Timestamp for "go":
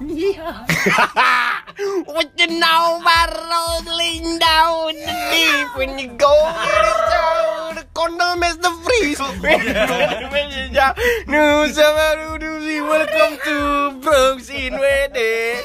6.16-6.32